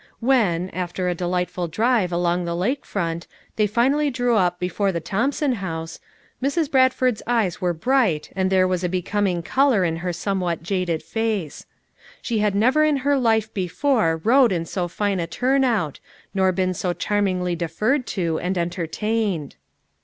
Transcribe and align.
When, 0.19 0.71
after 0.71 1.09
a 1.09 1.13
delightful 1.13 1.67
drive 1.67 2.11
along 2.11 2.43
the 2.45 2.55
lake 2.55 2.87
front, 2.87 3.27
they 3.55 3.67
finally 3.67 4.09
drew 4.09 4.35
up 4.35 4.57
FOUR 4.59 4.65
MOTHERS 4.87 4.95
AT 4.95 5.03
CHAUTAUQUA 5.05 5.31
379 5.31 5.51
before 5.51 5.51
the 5.51 5.51
Thompson 5.51 5.51
House, 5.67 5.99
Mrs. 6.67 6.71
Bradford's 6.71 7.21
eyes 7.27 7.61
were 7.61 7.73
bright 7.75 8.31
and 8.35 8.49
there 8.49 8.67
was 8.67 8.83
a 8.83 8.89
becoming 8.89 9.43
color 9.43 9.85
on 9.85 9.97
her 9.97 10.11
somewhat 10.11 10.63
jaded 10.63 11.03
face. 11.03 11.67
She 12.19 12.39
had 12.39 12.55
never 12.55 12.83
in 12.83 12.97
her 13.05 13.15
life 13.19 13.53
before 13.53 14.17
rode 14.23 14.51
in 14.51 14.65
so 14.65 14.87
fine 14.87 15.19
n 15.19 15.27
turn 15.27 15.63
out 15.63 15.99
nor 16.33 16.51
been 16.51 16.73
so 16.73 16.93
charmingly 16.93 17.55
deferred 17.55 18.11
(o 18.17 18.39
and 18.39 18.57
en 18.57 18.71
tertained. 18.71 19.51